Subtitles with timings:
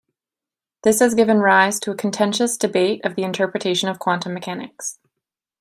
[0.81, 4.97] This has given rise to a contentious debate of the interpretation of quantum mechanics.